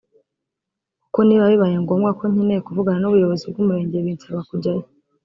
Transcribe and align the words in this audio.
kuko 1.03 1.19
niba 1.23 1.51
bibayengombwa 1.51 2.09
ko 2.17 2.23
nkeneye 2.31 2.61
kuvugana 2.67 2.99
n’ubuyobozi 2.99 3.43
bw’Umurenge 3.51 3.97
binsaba 4.05 4.39
kujyayo 4.49 4.83